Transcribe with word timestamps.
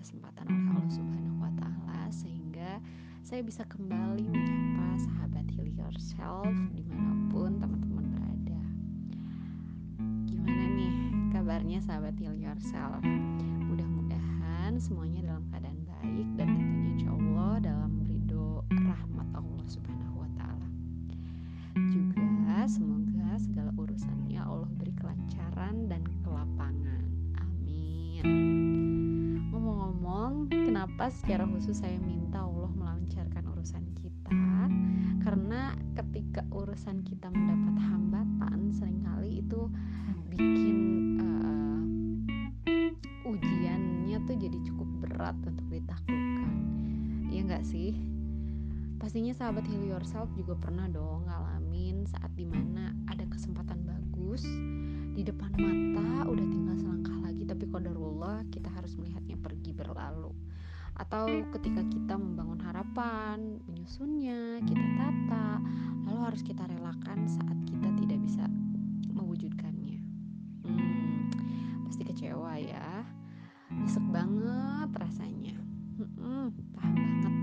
kesempatan 0.00 0.48
oleh 0.48 0.64
Allah 0.72 0.90
Subhanahu 0.96 1.44
wa 1.44 1.52
taala 1.60 2.08
sehingga 2.08 2.80
saya 3.20 3.44
bisa 3.44 3.68
kembali 3.68 4.24
menyapa 4.32 4.96
sahabat 4.96 5.44
Heal 5.52 5.68
Yourself 5.76 6.56
di 6.72 6.80
mana 6.88 7.28
pun 7.28 7.60
teman-teman 7.60 8.06
berada. 8.16 8.60
Gimana 10.24 10.64
nih 10.72 10.94
kabarnya 11.36 11.84
sahabat 11.84 12.16
Heal 12.16 12.32
Yourself? 12.40 13.04
Mudah-mudahan 13.68 14.80
semuanya 14.80 15.29
kenapa 31.00 31.16
secara 31.16 31.48
khusus 31.48 31.80
saya 31.80 31.96
minta 31.96 32.44
Allah 32.44 32.68
melancarkan 32.76 33.48
urusan 33.56 33.88
kita? 33.96 34.36
Karena 35.24 35.72
ketika 35.96 36.44
urusan 36.52 37.00
kita 37.08 37.32
mendapat 37.32 37.88
hambatan, 37.88 38.68
sering 38.68 39.00
kali 39.00 39.40
itu 39.40 39.72
bikin 40.28 40.76
uh, 41.24 43.32
ujiannya 43.32 44.20
tuh 44.28 44.36
jadi 44.44 44.58
cukup 44.68 44.88
berat 45.00 45.40
untuk 45.40 45.64
ditaklukkan. 45.72 46.52
Iya 47.32 47.40
nggak 47.48 47.64
sih? 47.64 47.96
Pastinya 49.00 49.32
sahabat 49.32 49.64
heal 49.72 49.88
yourself 49.88 50.28
juga 50.36 50.52
pernah 50.60 50.84
dong 50.84 51.24
ngalamin 51.24 52.04
saat 52.12 52.28
di 52.36 52.44
mana 52.44 52.92
ada 53.08 53.24
kesempatan 53.24 53.88
bagus 53.88 54.44
di 55.16 55.24
depan 55.24 55.48
mata 55.56 55.89
atau 61.10 61.42
ketika 61.58 61.82
kita 61.90 62.14
membangun 62.14 62.62
harapan 62.62 63.58
menyusunnya 63.66 64.62
kita 64.62 64.86
tata 64.94 65.58
lalu 66.06 66.22
harus 66.22 66.38
kita 66.46 66.62
relakan 66.70 67.26
saat 67.26 67.58
kita 67.66 67.90
tidak 67.98 68.22
bisa 68.22 68.46
mewujudkannya. 69.10 69.98
Hmm, 70.62 71.26
pasti 71.82 72.06
kecewa 72.06 72.54
ya. 72.62 73.02
Nyesek 73.74 74.06
banget 74.14 74.90
rasanya. 74.94 75.58
Hmm, 75.98 76.54
paham 76.78 76.94
banget. 76.94 77.34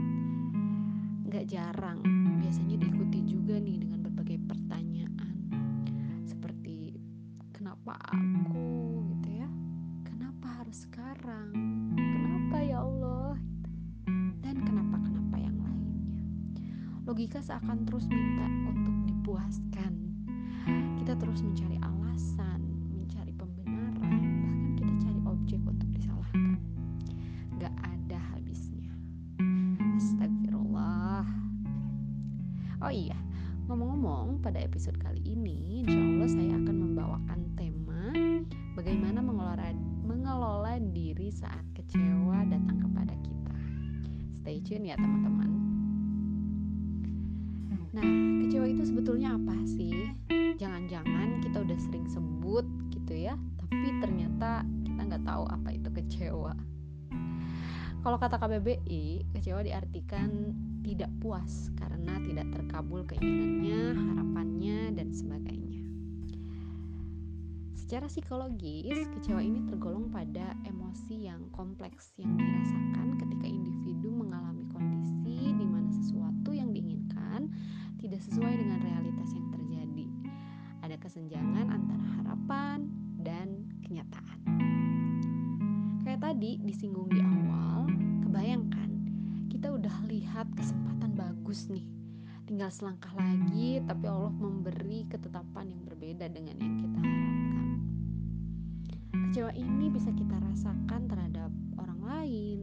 Nggak 1.27 1.45
jarang 1.51 1.99
biasanya 2.39 2.79
diikuti 2.79 3.19
juga 3.27 3.59
nih 3.59 3.83
dengan 3.83 3.99
berbagai 3.99 4.47
pertanyaan. 4.47 5.35
Seperti 6.23 6.95
kenapa 7.51 7.99
aku 8.15 8.96
logika 17.17 17.41
seakan 17.41 17.81
terus 17.89 18.05
minta 18.13 18.45
untuk 18.69 18.93
dipuaskan. 19.09 19.93
Kita 21.01 21.17
terus 21.17 21.41
mencari 21.41 21.81
alasan 21.81 22.61
mencari 22.93 23.33
pembenaran 23.33 23.97
bahkan 23.97 24.77
kita 24.77 24.93
cari 25.01 25.19
objek 25.25 25.61
untuk 25.65 25.89
disalahkan. 25.97 26.61
Nggak 27.57 27.73
ada 27.73 28.21
habisnya. 28.21 28.93
Astagfirullah. 29.97 31.25
Oh 32.85 32.93
iya, 32.93 33.17
ngomong-ngomong 33.65 34.37
pada 34.45 34.61
episode 34.61 35.01
kali 35.01 35.25
ini 35.25 35.89
Insya 35.89 35.97
Allah 35.97 36.29
saya 36.29 36.53
akan 36.53 36.75
membawakan 36.85 37.39
tema 37.57 38.13
Bagaimana 38.77 39.25
mengelola, 39.25 39.73
mengelola 40.05 40.77
diri 40.93 41.33
saat 41.33 41.65
kecewa 41.73 42.45
datang 42.45 42.77
kepada 42.77 43.17
kita. 43.25 43.57
Stay 44.37 44.61
tune 44.61 44.85
ya 44.85 44.93
teman-teman 45.01 45.66
Nah, 47.97 48.05
kecewa 48.45 48.65
itu 48.69 48.83
sebetulnya 48.85 49.33
apa 49.33 49.57
sih? 49.65 50.13
Jangan-jangan 50.61 51.41
kita 51.41 51.65
udah 51.65 51.77
sering 51.81 52.05
sebut 52.09 52.65
gitu 52.89 53.13
ya 53.13 53.37
Tapi 53.61 53.89
ternyata 54.01 54.65
kita 54.85 55.01
nggak 55.05 55.25
tahu 55.25 55.45
apa 55.49 55.69
itu 55.73 55.89
kecewa 55.93 56.53
kalau 58.07 58.23
kata 58.23 58.39
KBBI, 58.39 59.35
kecewa 59.35 59.67
diartikan 59.67 60.55
tidak 60.79 61.11
puas 61.19 61.67
karena 61.75 62.15
tidak 62.23 62.47
terkabul 62.55 63.03
keinginannya, 63.03 63.99
harapannya, 63.99 64.95
dan 64.95 65.11
sebagainya. 65.11 65.83
Secara 67.75 68.07
psikologis, 68.07 69.11
kecewa 69.11 69.43
ini 69.43 69.59
tergolong 69.67 70.07
pada 70.07 70.55
emosi 70.63 71.27
yang 71.27 71.51
kompleks 71.51 72.15
yang 72.15 72.31
dirasakan 72.39 73.19
ketika 73.19 73.43
individu 73.43 73.66
sesuai 78.27 78.59
dengan 78.59 78.79
realitas 78.83 79.31
yang 79.31 79.47
terjadi. 79.55 80.05
Ada 80.83 80.95
kesenjangan 80.99 81.65
antara 81.71 82.05
harapan 82.19 82.77
dan 83.23 83.47
kenyataan. 83.87 84.39
Kayak 86.03 86.21
tadi 86.23 86.59
disinggung 86.63 87.07
di 87.07 87.23
awal, 87.23 87.87
kebayangkan 88.27 88.89
kita 89.47 89.73
udah 89.73 89.95
lihat 90.11 90.47
kesempatan 90.55 91.15
bagus 91.15 91.71
nih. 91.71 91.87
Tinggal 92.47 92.71
selangkah 92.71 93.11
lagi, 93.15 93.83
tapi 93.83 94.07
Allah 94.07 94.31
memberi 94.31 95.03
ketetapan 95.11 95.67
yang 95.67 95.81
berbeda 95.83 96.31
dengan 96.31 96.55
yang 96.59 96.79
kita 96.79 96.97
harapkan. 97.03 97.67
Kecewa 99.27 99.51
ini 99.55 99.91
bisa 99.91 100.07
kita 100.15 100.39
rasakan 100.39 101.11
terhadap 101.11 101.51
orang 101.75 101.99
lain, 102.07 102.59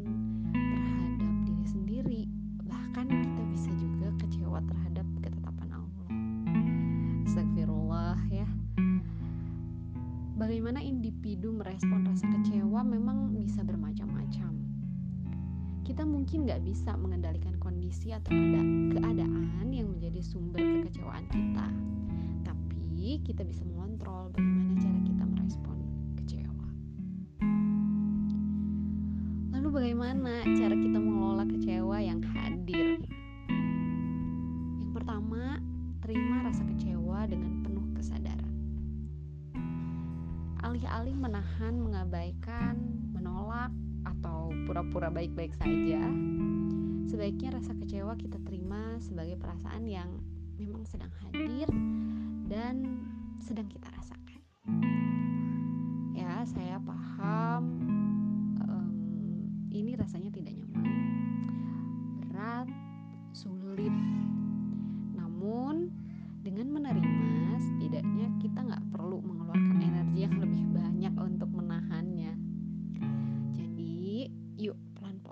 Bagaimana 10.65 10.81
individu 10.81 11.53
merespon 11.53 12.09
rasa 12.09 12.25
kecewa 12.25 12.81
memang 12.89 13.37
bisa 13.37 13.61
bermacam-macam. 13.61 14.57
Kita 15.85 16.09
mungkin 16.09 16.49
nggak 16.49 16.65
bisa 16.65 16.97
mengendalikan 16.97 17.61
kondisi 17.61 18.17
atau 18.17 18.33
keadaan 18.97 19.69
yang 19.69 19.93
menjadi 19.93 20.25
sumber 20.25 20.65
kekecewaan 20.65 21.29
kita, 21.29 21.69
tapi 22.49 23.21
kita 23.29 23.45
bisa 23.45 23.61
mengontrol 23.69 24.33
bagaimana 24.33 24.53
alih-alih 40.75 41.15
menahan, 41.15 41.79
mengabaikan, 41.79 42.75
menolak, 43.15 43.71
atau 44.11 44.51
pura-pura 44.67 45.07
baik-baik 45.07 45.55
saja, 45.55 46.03
sebaiknya 47.07 47.55
rasa 47.62 47.79
kecewa 47.79 48.19
kita 48.19 48.43
terima 48.43 48.99
sebagai 48.99 49.39
perasaan 49.39 49.87
yang 49.87 50.19
memang 50.59 50.83
sedang 50.83 51.15
hadir 51.23 51.71
dan 52.51 53.07
sedang 53.39 53.71
kita 53.71 53.87
rasakan. 53.95 54.43
Ya, 56.10 56.43
saya 56.43 56.83
paham 56.83 56.94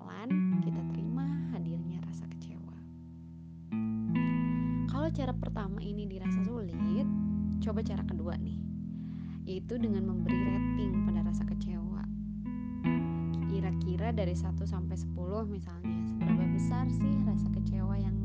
pelan-pelan 0.03 0.59
kita 0.67 0.83
terima 0.91 1.27
hadirnya 1.55 2.03
rasa 2.03 2.27
kecewa. 2.35 2.75
Kalau 4.91 5.09
cara 5.15 5.31
pertama 5.31 5.79
ini 5.79 6.11
dirasa 6.11 6.43
sulit, 6.43 7.07
coba 7.63 7.87
cara 7.87 8.03
kedua 8.03 8.35
nih, 8.35 8.59
yaitu 9.47 9.79
dengan 9.79 10.11
memberi 10.11 10.35
rating 10.35 11.07
pada 11.07 11.23
rasa 11.23 11.47
kecewa. 11.47 12.03
Kira-kira 13.47 14.11
dari 14.11 14.35
1 14.35 14.59
sampai 14.67 14.99
10 14.99 15.47
misalnya, 15.47 15.99
seberapa 16.11 16.45
besar 16.51 16.91
sih 16.91 17.15
rasa 17.23 17.47
kecewa 17.55 17.95
yang 17.95 18.22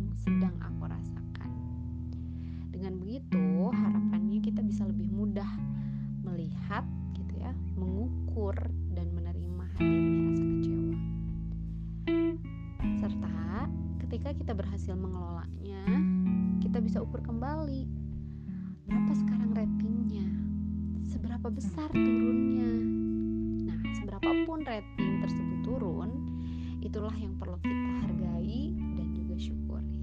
seberapa 21.48 21.64
besar 21.64 21.88
turunnya. 21.96 22.72
Nah, 23.72 23.80
seberapapun 23.96 24.68
rating 24.68 25.24
tersebut 25.24 25.60
turun, 25.64 26.12
itulah 26.84 27.16
yang 27.16 27.40
perlu 27.40 27.56
kita 27.64 28.04
hargai 28.04 28.76
dan 29.00 29.08
juga 29.16 29.36
syukuri. 29.40 29.96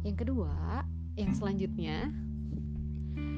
Yang 0.00 0.16
kedua, 0.16 0.80
yang 1.12 1.36
selanjutnya, 1.36 2.08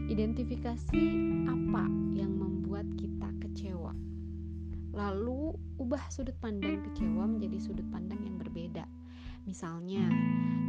identifikasi 0.06 1.02
apa 1.50 1.90
yang 2.14 2.30
membuat 2.30 2.86
kita 2.94 3.26
kecewa. 3.42 3.98
Lalu, 4.94 5.58
ubah 5.82 6.06
sudut 6.06 6.38
pandang 6.38 6.86
kecewa 6.86 7.26
menjadi 7.26 7.58
sudut 7.58 7.86
pandang 7.90 8.22
yang 8.22 8.38
berbeda. 8.38 8.86
Misalnya, 9.42 10.06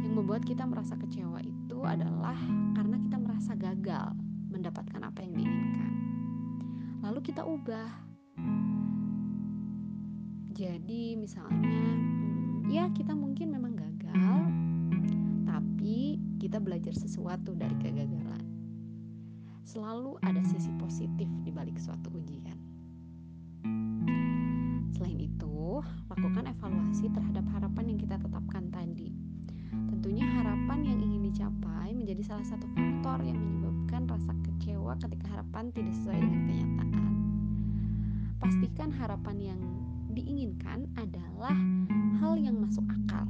yang 0.02 0.18
membuat 0.18 0.42
kita 0.42 0.66
merasa 0.66 0.98
kecewa 0.98 1.46
itu 1.46 1.78
adalah 1.86 2.34
karena 2.74 2.98
kita 2.98 3.22
merasa 3.22 3.54
gagal 3.54 4.18
mendapatkan 4.48 5.00
apa 5.04 5.20
yang 5.24 5.32
diinginkan. 5.36 5.92
Lalu 7.04 7.20
kita 7.24 7.44
ubah. 7.44 8.08
Jadi, 10.58 11.14
misalnya, 11.14 11.62
hmm, 11.62 12.66
ya 12.66 12.90
kita 12.90 13.14
mungkin 13.14 13.54
memang 13.54 13.78
gagal, 13.78 14.42
tapi 15.46 16.18
kita 16.42 16.58
belajar 16.58 16.90
sesuatu 16.90 17.54
dari 17.54 17.78
kegagalan. 17.78 18.42
Selalu 19.62 20.18
ada 20.26 20.42
sisi 20.42 20.72
positif 20.74 21.30
di 21.46 21.54
balik 21.54 21.78
suatu 21.78 22.10
ujian. 22.10 22.58
Selain 24.90 25.20
itu, 25.22 25.78
lakukan 26.10 26.50
evaluasi 26.50 27.06
terhadap 27.14 27.46
harapan 27.54 27.94
yang 27.94 27.98
kita 28.02 28.18
tetapkan 28.18 28.66
tadi. 28.74 29.27
Tentunya 29.70 30.24
harapan 30.24 30.78
yang 30.84 30.98
ingin 31.02 31.22
dicapai 31.28 31.92
menjadi 31.92 32.22
salah 32.24 32.46
satu 32.46 32.64
faktor 32.72 33.20
yang 33.24 33.36
menyebabkan 33.36 34.08
rasa 34.08 34.32
kecewa 34.46 34.96
ketika 35.00 35.26
harapan 35.36 35.64
tidak 35.72 35.92
sesuai 36.00 36.18
dengan 36.18 36.40
kenyataan. 36.48 37.14
Pastikan 38.38 38.90
harapan 38.94 39.36
yang 39.54 39.60
diinginkan 40.12 40.88
adalah 40.96 41.54
hal 42.18 42.34
yang 42.40 42.58
masuk 42.58 42.84
akal 42.88 43.28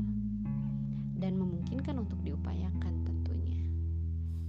dan 1.19 1.35
memungkinkan 1.35 1.99
untuk 1.99 2.17
diupayakan 2.23 2.95
tentunya. 3.03 3.61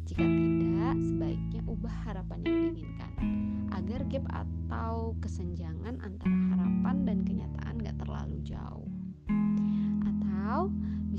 Jika 0.05 0.23
tidak, 0.23 0.95
sebaiknya 1.01 1.61
ubah 1.65 1.95
harapan 2.05 2.39
yang 2.45 2.57
diinginkan 2.73 3.11
agar 3.73 4.01
gap 4.09 4.25
atau 4.29 5.17
kesenjangan 5.21 5.97
antara 6.05 6.48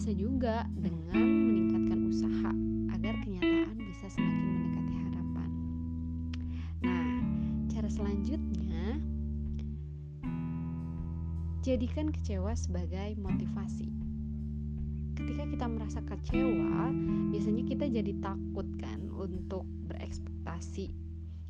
bisa 0.00 0.16
juga 0.16 0.64
dengan 0.80 1.12
meningkatkan 1.20 2.08
usaha 2.08 2.50
agar 2.96 3.20
kenyataan 3.20 3.76
bisa 3.84 4.08
semakin 4.08 4.48
mendekati 4.48 4.94
harapan. 4.96 5.50
Nah, 6.80 7.08
cara 7.68 7.88
selanjutnya 7.92 8.96
jadikan 11.60 12.08
kecewa 12.08 12.56
sebagai 12.56 13.12
motivasi. 13.20 13.92
Ketika 15.20 15.44
kita 15.44 15.66
merasa 15.68 16.00
kecewa, 16.00 16.96
biasanya 17.36 17.68
kita 17.68 17.84
jadi 17.92 18.16
takut 18.24 18.72
kan 18.80 19.04
untuk 19.12 19.68
berekspektasi 19.84 20.96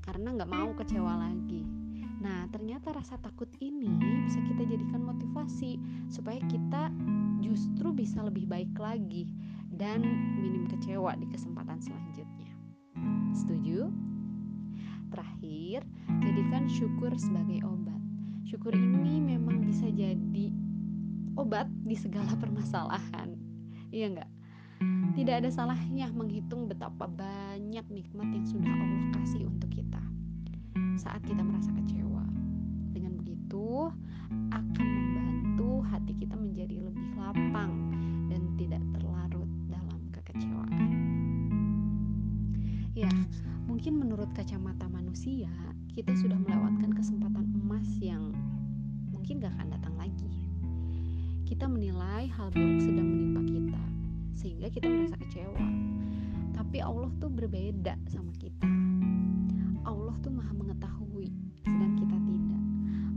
karena 0.03 0.35
nggak 0.35 0.51
mau 0.51 0.75
kecewa 0.75 1.23
lagi. 1.23 1.60
Rasa 3.01 3.17
takut 3.17 3.49
ini 3.65 3.89
bisa 4.29 4.45
kita 4.45 4.61
jadikan 4.69 5.01
motivasi 5.01 5.81
supaya 6.13 6.37
kita 6.53 6.93
justru 7.41 7.97
bisa 7.97 8.21
lebih 8.21 8.45
baik 8.45 8.77
lagi 8.77 9.25
dan 9.73 10.05
minim 10.37 10.69
kecewa 10.69 11.17
di 11.17 11.25
kesempatan 11.33 11.81
selanjutnya. 11.81 12.53
Setuju? 13.33 13.89
Terakhir, 15.09 15.81
jadikan 16.21 16.69
syukur 16.69 17.17
sebagai 17.17 17.65
obat. 17.65 17.97
Syukur 18.45 18.77
ini 18.77 19.17
memang 19.17 19.65
bisa 19.65 19.89
jadi 19.89 20.53
obat 21.41 21.73
di 21.89 21.97
segala 21.97 22.37
permasalahan. 22.37 23.33
Iya 23.89 24.13
enggak? 24.13 24.31
Tidak 25.17 25.41
ada 25.41 25.49
salahnya 25.49 26.13
menghitung 26.13 26.69
betapa 26.69 27.09
banyak 27.09 27.89
nikmat 27.89 28.29
yang 28.29 28.45
sudah 28.45 28.69
Allah 28.69 29.09
kasih 29.17 29.49
untuk 29.49 29.73
kita 29.73 30.05
saat 31.01 31.25
kita 31.25 31.41
merasa 31.41 31.73
kecewa. 31.73 32.20
Begitu, 33.51 33.91
akan 34.55 34.87
membantu 34.87 35.83
hati 35.91 36.15
kita 36.23 36.39
menjadi 36.39 36.87
lebih 36.87 37.03
lapang 37.19 37.75
dan 38.31 38.47
tidak 38.55 38.79
terlarut 38.95 39.51
dalam 39.67 39.99
kekecewaan. 40.15 40.87
Ya, 42.95 43.11
mungkin 43.67 43.99
menurut 43.99 44.31
kacamata 44.39 44.87
manusia, 44.87 45.51
kita 45.91 46.15
sudah 46.15 46.39
melewatkan 46.39 46.95
kesempatan 46.95 47.51
emas 47.59 47.91
yang 47.99 48.31
mungkin 49.11 49.43
gak 49.43 49.51
akan 49.59 49.75
datang 49.75 49.99
lagi. 49.99 50.31
Kita 51.43 51.67
menilai 51.67 52.31
hal 52.31 52.55
buruk 52.55 52.87
sedang 52.87 53.11
menimpa 53.11 53.43
kita, 53.51 53.83
sehingga 54.39 54.71
kita 54.71 54.87
merasa 54.87 55.19
kecewa. 55.27 55.67
Tapi 56.55 56.79
Allah 56.87 57.11
tuh 57.19 57.35
berbeda 57.35 57.99
sama 58.07 58.31
kita 58.39 58.71
Allah 59.91 60.15
tuh 60.21 60.31
maha 60.31 60.53
mengetahui 60.53 61.10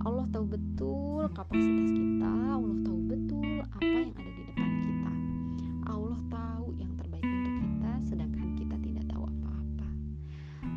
Allah 0.04 0.28
tahu 0.36 0.46
betul 0.52 1.24
kapasitas 1.32 1.96
kita 1.96 2.28
Allah 2.28 2.78
tahu 2.84 3.00
betul 3.08 3.64
apa 3.64 3.88
yang 3.88 4.12
ada 4.12 4.32
di 4.36 4.44
depan 4.52 4.72
kita 4.84 5.12
Allah 5.88 6.20
tahu 6.28 6.68
yang 6.76 6.92
terbaik 7.00 7.24
untuk 7.24 7.56
kita 7.64 7.92
sedangkan 8.12 8.48
kita 8.60 8.76
tidak 8.84 9.06
tahu 9.08 9.24
apa-apa 9.24 9.88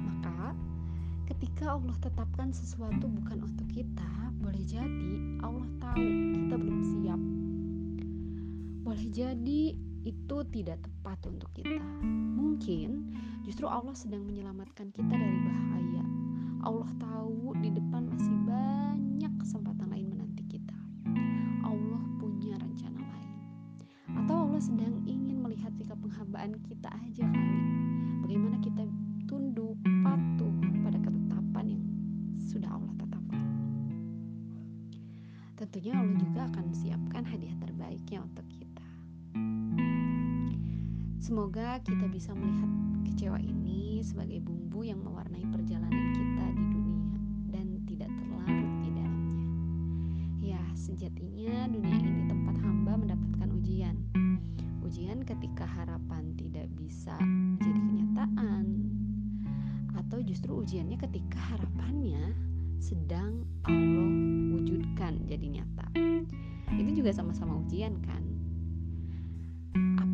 maka 0.06 0.54
ketika 1.34 1.74
Allah 1.74 1.96
tetapkan 1.98 2.54
sesuatu 2.54 3.10
bukan 3.10 3.38
untuk 3.42 3.66
kita 3.74 4.10
boleh 4.38 4.62
jadi 4.62 5.14
Allah 5.42 5.66
tahu 5.82 6.06
kita 6.38 6.54
belum 6.54 6.80
siap 6.86 7.20
boleh 8.86 9.06
jadi 9.10 9.62
itu 10.06 10.36
tidak 10.54 10.78
tepat 10.86 11.18
untuk 11.26 11.50
kita. 11.58 11.82
Mungkin 12.38 13.10
justru 13.42 13.66
Allah 13.66 13.98
sedang 13.98 14.22
menyelamatkan 14.22 14.94
kita 14.94 15.10
dari 15.10 15.38
bahaya. 15.42 16.06
Allah 16.62 16.86
tahu 17.02 17.58
di 17.58 17.74
depan 17.74 18.06
masih 18.06 18.36
banyak 18.46 18.85
kesempatan 19.24 19.88
lain 19.88 20.12
menanti 20.12 20.44
kita. 20.44 20.76
Allah 21.64 22.04
punya 22.20 22.60
rencana 22.60 23.00
lain. 23.00 23.32
Atau 24.12 24.36
Allah 24.44 24.60
sedang 24.60 25.00
ingin 25.08 25.40
melihat 25.40 25.72
sikap 25.80 25.96
penghambaan 26.04 26.60
kita 26.68 26.92
aja 26.92 27.24
kali. 27.24 27.60
Bagaimana 28.28 28.60
kita 28.60 28.84
tunduk, 29.24 29.80
patuh 30.04 30.52
pada 30.84 31.00
ketetapan 31.00 31.64
yang 31.72 31.84
sudah 32.36 32.68
Allah 32.68 32.92
tetapkan. 33.00 33.44
Tentunya 35.56 35.92
Allah 35.96 36.16
juga 36.20 36.40
akan 36.52 36.66
siapkan 36.76 37.24
hadiah 37.24 37.56
terbaiknya 37.56 38.20
untuk 38.20 38.44
kita. 38.52 38.84
Semoga 41.24 41.80
kita 41.80 42.04
bisa 42.12 42.36
melihat 42.36 42.70
kecewa 43.08 43.40
ini 43.40 44.04
sebagai 44.04 44.44
bumbu 44.44 44.84
yang 44.84 45.00
mewarnai 45.00 45.48
perjalanan 45.48 46.12
kita 46.12 46.35
sejatinya 50.96 51.68
dunia 51.68 51.92
ini 52.00 52.24
tempat 52.24 52.56
hamba 52.64 52.96
mendapatkan 52.96 53.52
ujian. 53.60 54.00
Ujian 54.80 55.28
ketika 55.28 55.68
harapan 55.68 56.32
tidak 56.40 56.72
bisa 56.72 57.12
jadi 57.60 57.80
kenyataan 57.84 58.64
atau 59.92 60.24
justru 60.24 60.56
ujiannya 60.56 60.96
ketika 60.96 61.36
harapannya 61.52 62.32
sedang 62.80 63.44
Allah 63.68 64.08
wujudkan 64.56 65.20
jadi 65.28 65.60
nyata. 65.60 65.84
Itu 66.80 66.90
juga 66.96 67.12
sama-sama 67.12 67.60
ujian 67.60 68.00
kan? 68.00 68.24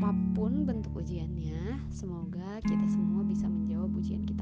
apa 0.03 0.11
pun 0.35 0.67
bentuk 0.67 0.99
ujiannya, 0.99 1.79
semoga 1.95 2.59
kita 2.67 2.91
semua 2.91 3.23
bisa 3.23 3.47
menjawab 3.47 3.87
ujian 4.03 4.27
kita 4.27 4.42